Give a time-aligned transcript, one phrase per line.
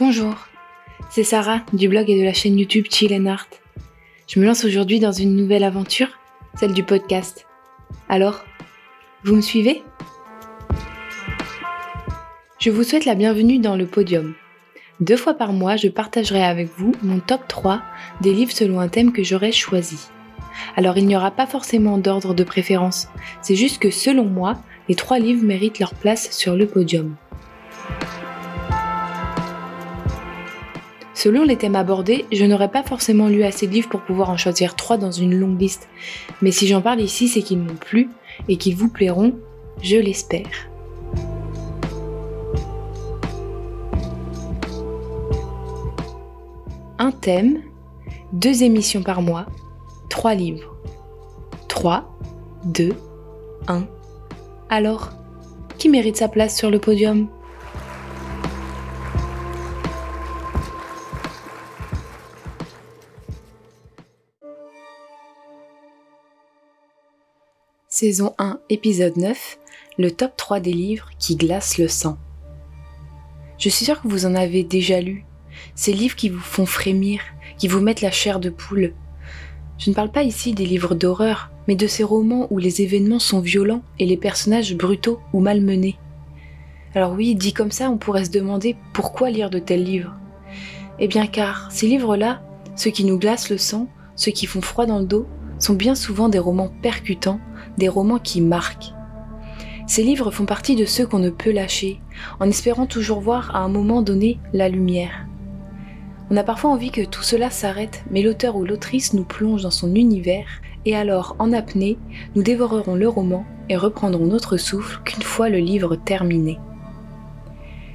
[0.00, 0.34] Bonjour,
[1.10, 3.48] c'est Sarah du blog et de la chaîne YouTube Chill and Art.
[4.26, 6.08] Je me lance aujourd'hui dans une nouvelle aventure,
[6.58, 7.46] celle du podcast.
[8.08, 8.42] Alors,
[9.24, 9.82] vous me suivez?
[12.58, 14.32] Je vous souhaite la bienvenue dans le podium.
[15.00, 17.82] Deux fois par mois, je partagerai avec vous mon top 3
[18.22, 20.08] des livres selon un thème que j'aurais choisi.
[20.76, 23.08] Alors il n'y aura pas forcément d'ordre de préférence,
[23.42, 27.16] c'est juste que selon moi, les trois livres méritent leur place sur le podium.
[31.22, 34.38] Selon les thèmes abordés, je n'aurais pas forcément lu assez de livres pour pouvoir en
[34.38, 35.86] choisir trois dans une longue liste,
[36.40, 38.08] mais si j'en parle ici, c'est qu'ils m'ont plu
[38.48, 39.34] et qu'ils vous plairont,
[39.82, 40.70] je l'espère.
[46.98, 47.60] Un thème,
[48.32, 49.44] deux émissions par mois,
[50.08, 50.74] trois livres.
[51.68, 52.10] 3,
[52.64, 52.94] 2,
[53.68, 53.84] 1.
[54.70, 55.10] Alors,
[55.76, 57.28] qui mérite sa place sur le podium?
[68.00, 69.58] Saison 1, épisode 9,
[69.98, 72.16] le top 3 des livres qui glacent le sang.
[73.58, 75.26] Je suis sûre que vous en avez déjà lu.
[75.74, 77.20] Ces livres qui vous font frémir,
[77.58, 78.94] qui vous mettent la chair de poule.
[79.76, 83.18] Je ne parle pas ici des livres d'horreur, mais de ces romans où les événements
[83.18, 85.98] sont violents et les personnages brutaux ou malmenés.
[86.94, 90.16] Alors oui, dit comme ça, on pourrait se demander pourquoi lire de tels livres.
[91.00, 92.40] Eh bien car ces livres-là,
[92.76, 95.26] ceux qui nous glacent le sang, ceux qui font froid dans le dos,
[95.58, 97.40] sont bien souvent des romans percutants
[97.80, 98.92] des romans qui marquent.
[99.88, 102.00] Ces livres font partie de ceux qu'on ne peut lâcher,
[102.38, 105.26] en espérant toujours voir à un moment donné la lumière.
[106.30, 109.72] On a parfois envie que tout cela s'arrête, mais l'auteur ou l'autrice nous plonge dans
[109.72, 110.46] son univers,
[110.86, 111.98] et alors, en apnée,
[112.36, 116.58] nous dévorerons le roman et reprendrons notre souffle qu'une fois le livre terminé.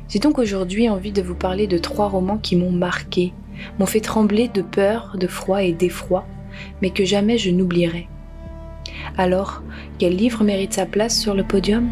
[0.09, 3.34] J'ai donc aujourd'hui envie de vous parler de trois romans qui m'ont marqué,
[3.79, 6.28] m'ont fait trembler de peur, de froid et d'effroi,
[6.81, 8.09] mais que jamais je n'oublierai.
[9.17, 9.63] Alors,
[9.97, 11.89] quel livre mérite sa place sur le podium?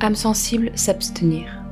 [0.00, 1.62] Âme sensible, s'abstenir.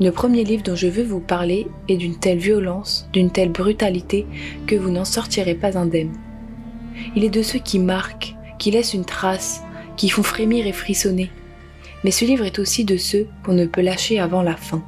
[0.00, 4.26] Le premier livre dont je veux vous parler est d'une telle violence, d'une telle brutalité,
[4.66, 6.12] que vous n'en sortirez pas indemne.
[7.16, 9.62] Il est de ceux qui marquent, qui laissent une trace,
[9.96, 11.30] qui font frémir et frissonner.
[12.04, 14.82] Mais ce livre est aussi de ceux qu'on ne peut lâcher avant la fin.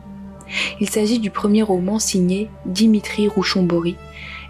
[0.81, 3.97] Il s'agit du premier roman signé Dimitri Rouchon-Bory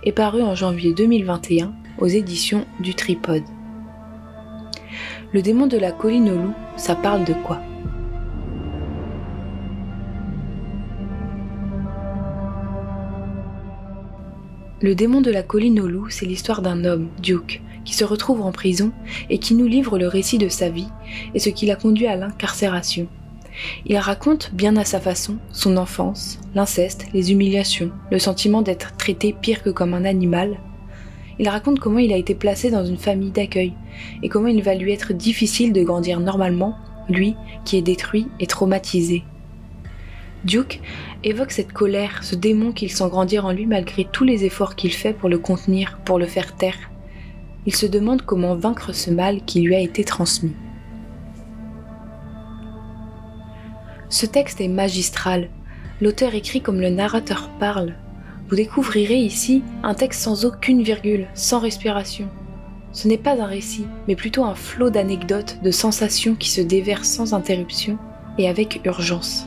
[0.03, 3.45] et paru en janvier 2021 aux éditions du Tripode.
[5.33, 7.61] Le démon de la colline au loup, ça parle de quoi?
[14.81, 18.43] Le démon de la colline au loup, c'est l'histoire d'un homme, Duke, qui se retrouve
[18.43, 18.93] en prison
[19.31, 20.89] et qui nous livre le récit de sa vie
[21.35, 23.09] et ce qui l'a conduit à l'incarcération.
[23.87, 29.33] Il raconte, bien à sa façon, son enfance, l'inceste, les humiliations, le sentiment d'être traité
[29.33, 30.59] pire que comme un animal.
[31.39, 33.73] Il raconte comment il a été placé dans une famille d'accueil
[34.23, 36.77] et comment il va lui être difficile de grandir normalement,
[37.09, 39.25] lui qui est détruit et traumatisé.
[40.45, 40.81] Duke
[41.23, 44.93] évoque cette colère, ce démon qu'il sent grandir en lui malgré tous les efforts qu'il
[44.93, 46.79] fait pour le contenir, pour le faire taire.
[47.67, 50.53] Il se demande comment vaincre ce mal qui lui a été transmis.
[54.09, 55.49] Ce texte est magistral.
[56.01, 57.95] L'auteur écrit comme le narrateur parle.
[58.49, 62.29] Vous découvrirez ici un texte sans aucune virgule, sans respiration.
[62.93, 67.09] Ce n'est pas un récit, mais plutôt un flot d'anecdotes, de sensations qui se déversent
[67.09, 67.99] sans interruption
[68.39, 69.47] et avec urgence.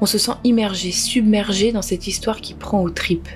[0.00, 3.28] On se sent immergé, submergé dans cette histoire qui prend aux tripes.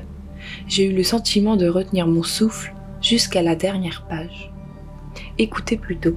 [0.68, 4.52] J'ai eu le sentiment de retenir mon souffle jusqu'à la dernière page.
[5.38, 6.16] Écoutez plutôt.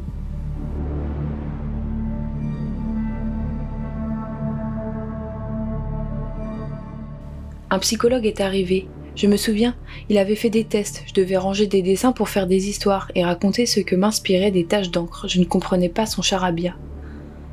[7.69, 8.87] Un psychologue est arrivé.
[9.17, 9.75] Je me souviens,
[10.07, 13.25] il avait fait des tests, je devais ranger des dessins pour faire des histoires et
[13.25, 15.27] raconter ce que m'inspiraient des taches d'encre.
[15.27, 16.77] Je ne comprenais pas son charabia.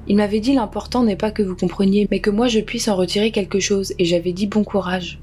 [0.06, 2.94] Il m'avait dit l'important n'est pas que vous compreniez, mais que moi je puisse en
[2.94, 5.18] retirer quelque chose, et j'avais dit bon courage.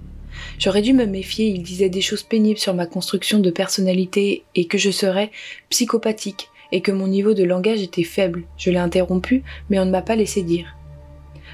[0.59, 4.65] J'aurais dû me méfier, il disait des choses pénibles sur ma construction de personnalité et
[4.65, 5.31] que je serais
[5.69, 8.43] psychopathique et que mon niveau de langage était faible.
[8.57, 10.75] Je l'ai interrompu, mais on ne m'a pas laissé dire.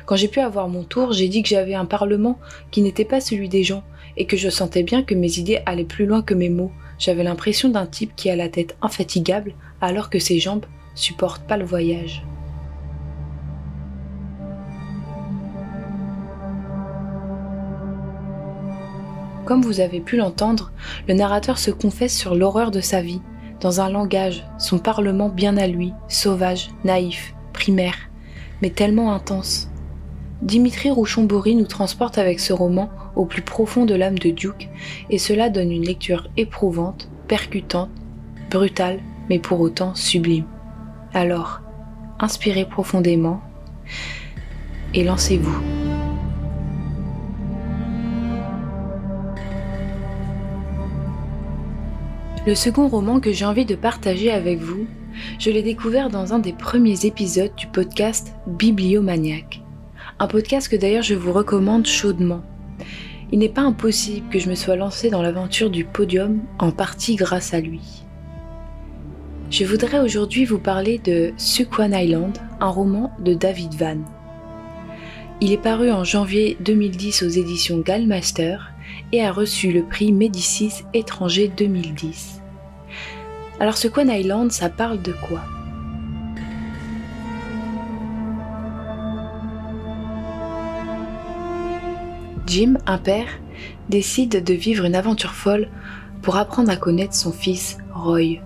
[0.08, 2.40] Quand j'ai pu avoir mon tour, j'ai dit que j'avais un parlement
[2.72, 3.84] qui n'était pas celui des gens,
[4.16, 6.72] et que je sentais bien que mes idées allaient plus loin que mes mots.
[6.98, 10.66] J'avais l'impression d'un type qui a la tête infatigable, alors que ses jambes
[10.96, 12.24] supportent pas le voyage.
[19.44, 20.72] Comme vous avez pu l'entendre,
[21.10, 23.22] le narrateur se confesse sur l'horreur de sa vie,
[23.60, 28.10] dans un langage, son parlement bien à lui, sauvage, naïf, primaire,
[28.62, 29.70] mais tellement intense.
[30.42, 34.70] Dimitri Rouchon-Bory nous transporte avec ce roman au plus profond de l'âme de Duke,
[35.10, 37.90] et cela donne une lecture éprouvante, percutante,
[38.52, 39.00] brutale,
[39.30, 40.46] mais pour autant sublime.
[41.14, 41.62] Alors,
[42.20, 43.42] inspirez profondément
[44.94, 45.60] et lancez-vous.
[52.46, 54.88] Le second roman que j'ai envie de partager avec vous,
[55.40, 59.67] je l'ai découvert dans un des premiers épisodes du podcast Bibliomaniac.
[60.20, 62.42] Un podcast que d'ailleurs je vous recommande chaudement.
[63.32, 67.16] Il n'est pas impossible que je me sois lancée dans l'aventure du podium en partie
[67.16, 68.04] grâce à lui.
[69.52, 74.00] Je voudrais aujourd'hui vous parler de Suquan Island, un roman de David Van.
[75.40, 78.58] Il est paru en janvier 2010 aux éditions Gallmeister
[79.12, 82.42] et a reçu le prix Médicis étranger 2010.
[83.60, 85.42] Alors ce Quan Island, ça parle de quoi?
[92.48, 93.28] Jim, un père,
[93.90, 95.68] décide de vivre une aventure folle
[96.22, 98.38] pour apprendre à connaître son fils, Roy.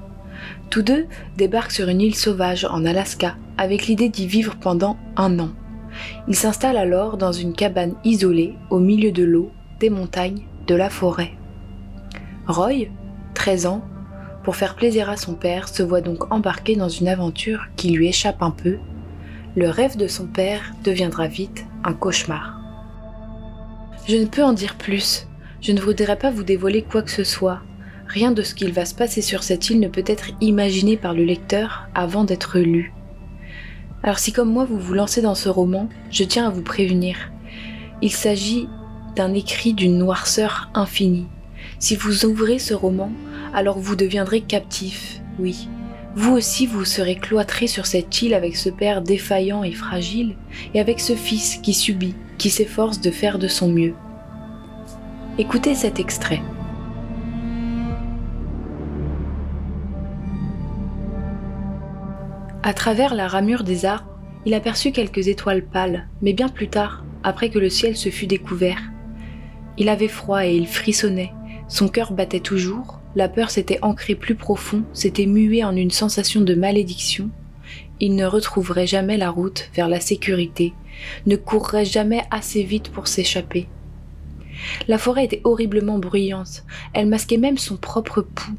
[0.71, 1.05] Tous deux
[1.37, 5.49] débarquent sur une île sauvage en Alaska avec l'idée d'y vivre pendant un an.
[6.27, 10.89] Ils s'installent alors dans une cabane isolée au milieu de l'eau, des montagnes, de la
[10.89, 11.33] forêt.
[12.47, 12.87] Roy,
[13.35, 13.85] 13 ans,
[14.43, 18.07] pour faire plaisir à son père, se voit donc embarqué dans une aventure qui lui
[18.07, 18.77] échappe un peu.
[19.55, 22.60] Le rêve de son père deviendra vite un cauchemar.
[24.07, 25.27] Je ne peux en dire plus.
[25.61, 27.61] Je ne voudrais pas vous dévoiler quoi que ce soit.
[28.07, 31.13] Rien de ce qu'il va se passer sur cette île ne peut être imaginé par
[31.13, 32.93] le lecteur avant d'être lu.
[34.03, 37.31] Alors si comme moi vous vous lancez dans ce roman, je tiens à vous prévenir.
[38.01, 38.67] Il s'agit
[39.15, 41.27] d'un écrit d'une noirceur infinie.
[41.77, 43.11] Si vous ouvrez ce roman,
[43.53, 45.69] alors vous deviendrez captif, oui.
[46.13, 50.35] Vous aussi vous serez cloîtré sur cette île avec ce père défaillant et fragile,
[50.73, 53.93] et avec ce fils qui subit, qui s'efforce de faire de son mieux.
[55.37, 56.41] Écoutez cet extrait.
[62.63, 67.05] À travers la ramure des arbres, il aperçut quelques étoiles pâles, mais bien plus tard,
[67.23, 68.81] après que le ciel se fut découvert.
[69.77, 71.31] Il avait froid et il frissonnait,
[71.67, 76.41] son cœur battait toujours, la peur s'était ancrée plus profond, s'était muée en une sensation
[76.41, 77.29] de malédiction.
[77.99, 80.73] Il ne retrouverait jamais la route vers la sécurité,
[81.25, 83.67] ne courrait jamais assez vite pour s'échapper.
[84.87, 86.63] La forêt était horriblement bruyante,
[86.93, 88.57] elle masquait même son propre pouls,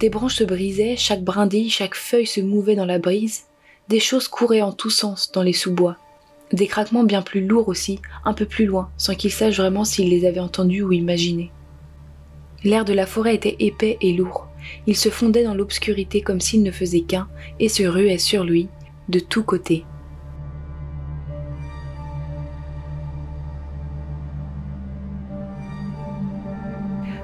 [0.00, 3.42] des branches se brisaient, chaque brindille, chaque feuille se mouvait dans la brise.
[3.90, 5.98] Des choses couraient en tous sens dans les sous-bois.
[6.54, 10.08] Des craquements bien plus lourds aussi, un peu plus loin, sans qu'il sache vraiment s'il
[10.08, 11.50] les avait entendus ou imaginés.
[12.62, 14.48] L'air de la forêt était épais et lourd.
[14.86, 17.28] Il se fondait dans l'obscurité comme s'il ne faisait qu'un
[17.58, 18.68] et se ruait sur lui,
[19.08, 19.84] de tous côtés.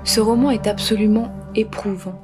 [0.05, 2.19] Ce roman est absolument éprouvant.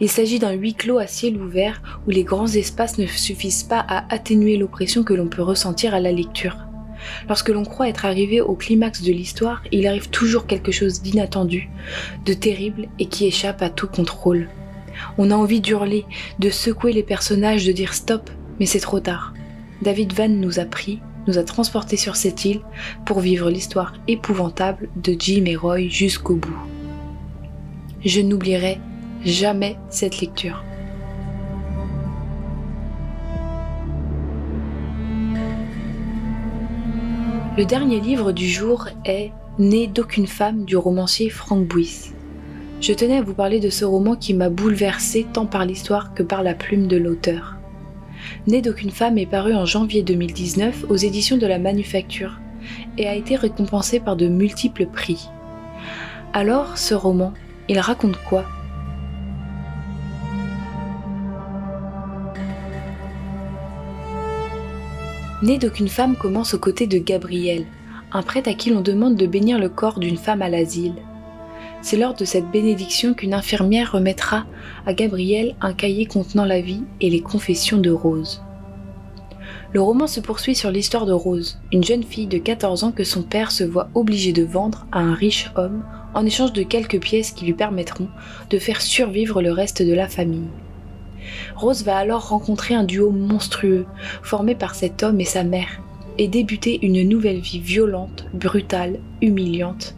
[0.00, 3.84] Il s'agit d'un huis clos à ciel ouvert où les grands espaces ne suffisent pas
[3.88, 6.67] à atténuer l'oppression que l'on peut ressentir à la lecture.
[7.28, 11.68] Lorsque l'on croit être arrivé au climax de l'histoire, il arrive toujours quelque chose d'inattendu,
[12.24, 14.48] de terrible et qui échappe à tout contrôle.
[15.16, 16.04] On a envie d'hurler,
[16.38, 19.32] de secouer les personnages, de dire stop, mais c'est trop tard.
[19.82, 22.62] David Van nous a pris, nous a transportés sur cette île
[23.04, 26.58] pour vivre l'histoire épouvantable de Jim et Roy jusqu'au bout.
[28.04, 28.80] Je n'oublierai
[29.24, 30.64] jamais cette lecture.
[37.58, 42.12] Le dernier livre du jour est Né d'aucune femme du romancier Frank Buis.
[42.80, 46.22] Je tenais à vous parler de ce roman qui m'a bouleversé tant par l'histoire que
[46.22, 47.56] par la plume de l'auteur.
[48.46, 52.38] Né d'aucune femme est paru en janvier 2019 aux éditions de la Manufacture
[52.96, 55.28] et a été récompensé par de multiples prix.
[56.34, 57.34] Alors, ce roman,
[57.68, 58.44] il raconte quoi?
[65.40, 67.64] Né d'aucune femme commence aux côtés de Gabriel,
[68.10, 70.96] un prêtre à qui l'on demande de bénir le corps d'une femme à l'asile.
[71.80, 74.46] C'est lors de cette bénédiction qu'une infirmière remettra
[74.84, 78.42] à Gabriel un cahier contenant la vie et les confessions de Rose.
[79.72, 83.04] Le roman se poursuit sur l'histoire de Rose, une jeune fille de 14 ans que
[83.04, 87.00] son père se voit obligé de vendre à un riche homme en échange de quelques
[87.00, 88.08] pièces qui lui permettront
[88.50, 90.48] de faire survivre le reste de la famille.
[91.56, 93.86] Rose va alors rencontrer un duo monstrueux,
[94.22, 95.80] formé par cet homme et sa mère,
[96.18, 99.94] et débuter une nouvelle vie violente, brutale, humiliante,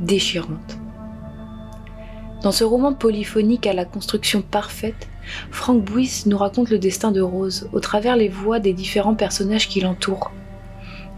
[0.00, 0.78] déchirante.
[2.42, 5.08] Dans ce roman polyphonique à la construction parfaite,
[5.50, 9.68] Frank Bouis nous raconte le destin de Rose au travers les voix des différents personnages
[9.68, 10.30] qui l'entourent.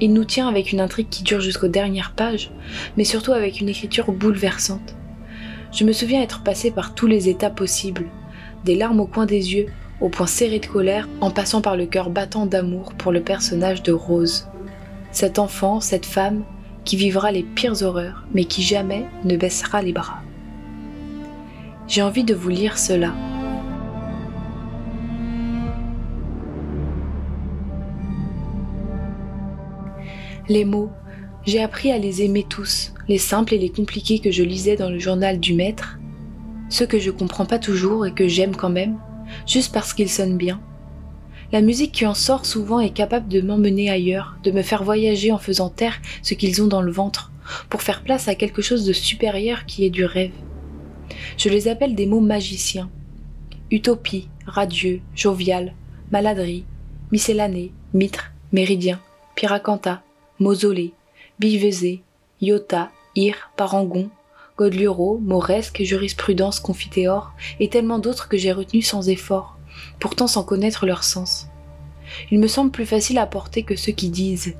[0.00, 2.50] Il nous tient avec une intrigue qui dure jusqu'aux dernières pages,
[2.96, 4.96] mais surtout avec une écriture bouleversante.
[5.72, 8.06] Je me souviens être passé par tous les états possibles,
[8.64, 9.66] des larmes au coin des yeux,
[10.00, 13.82] au point serré de colère, en passant par le cœur battant d'amour pour le personnage
[13.82, 14.48] de Rose.
[15.12, 16.44] Cet enfant, cette femme,
[16.84, 20.20] qui vivra les pires horreurs, mais qui jamais ne baissera les bras.
[21.86, 23.12] J'ai envie de vous lire cela.
[30.48, 30.90] Les mots,
[31.46, 34.90] j'ai appris à les aimer tous, les simples et les compliqués que je lisais dans
[34.90, 36.00] le journal du maître,
[36.70, 38.98] ceux que je comprends pas toujours et que j'aime quand même,
[39.46, 40.60] juste parce qu'ils sonnent bien.
[41.52, 45.32] La musique qui en sort souvent est capable de m'emmener ailleurs, de me faire voyager
[45.32, 47.32] en faisant taire ce qu'ils ont dans le ventre,
[47.68, 50.32] pour faire place à quelque chose de supérieur qui est du rêve.
[51.36, 52.88] Je les appelle des mots magiciens.
[53.72, 55.74] Utopie, radieux, jovial,
[56.12, 56.64] maladrie,
[57.10, 59.00] miscellanée, mitre, méridien,
[59.34, 60.02] piracanta,
[60.38, 60.92] mausolée,
[61.40, 62.02] bivesé,
[62.40, 64.08] iota, ir, parangon,
[64.60, 69.56] Godluro, Mauresque, jurisprudence, confiteor, et tellement d'autres que j'ai retenus sans effort,
[69.98, 71.48] pourtant sans connaître leur sens.
[72.30, 74.54] Il me semble plus facile à porter que ceux qui disent.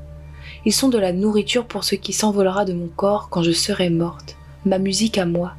[0.65, 3.91] Ils sont de la nourriture pour ce qui s'envolera de mon corps quand je serai
[3.91, 5.53] morte, ma musique à moi.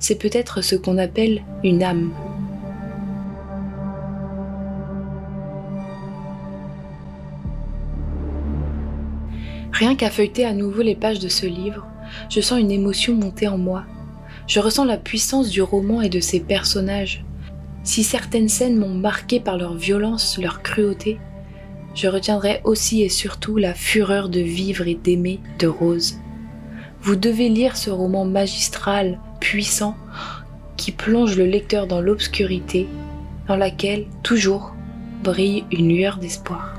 [0.00, 2.12] C'est peut-être ce qu'on appelle une âme.
[9.70, 11.86] Rien qu'à feuilleter à nouveau les pages de ce livre,
[12.30, 13.84] je sens une émotion monter en moi.
[14.46, 17.24] Je ressens la puissance du roman et de ses personnages.
[17.82, 21.18] Si certaines scènes m'ont marqué par leur violence, leur cruauté,
[21.94, 26.18] je retiendrai aussi et surtout la fureur de vivre et d'aimer de Rose.
[27.00, 29.96] Vous devez lire ce roman magistral, puissant,
[30.76, 32.88] qui plonge le lecteur dans l'obscurité,
[33.46, 34.74] dans laquelle, toujours,
[35.22, 36.73] brille une lueur d'espoir.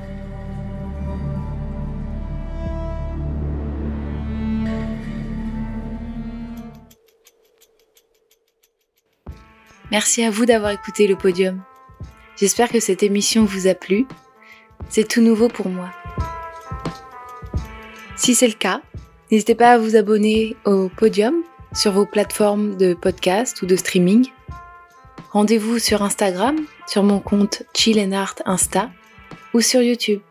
[9.91, 11.61] Merci à vous d'avoir écouté le podium.
[12.37, 14.07] J'espère que cette émission vous a plu.
[14.89, 15.89] C'est tout nouveau pour moi.
[18.15, 18.81] Si c'est le cas,
[19.31, 21.35] n'hésitez pas à vous abonner au podium
[21.73, 24.27] sur vos plateformes de podcast ou de streaming.
[25.31, 26.55] Rendez-vous sur Instagram,
[26.87, 28.89] sur mon compte Chill Art Insta
[29.53, 30.21] ou sur YouTube.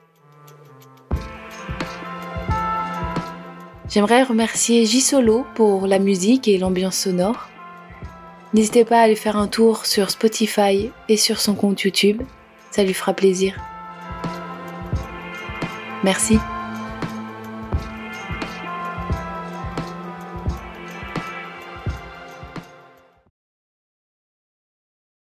[3.89, 7.49] J'aimerais remercier J Solo pour la musique et l'ambiance sonore.
[8.55, 12.23] N'hésitez pas à aller faire un tour sur Spotify et sur son compte YouTube,
[12.71, 13.57] ça lui fera plaisir.
[16.05, 16.39] Merci.